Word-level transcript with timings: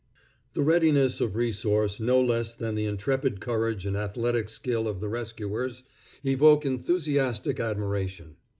The 0.55 0.63
readiness 0.63 1.21
of 1.21 1.35
resource 1.35 1.99
no 1.99 2.19
less 2.19 2.55
than 2.55 2.73
the 2.73 2.85
intrepid 2.85 3.39
courage 3.39 3.85
and 3.85 3.95
athletic 3.95 4.49
skill 4.49 4.87
of 4.87 4.99
the 4.99 5.09
rescuers 5.09 5.83
evoke 6.25 6.65
enthusiastic 6.65 7.59
admiration. 7.59 8.37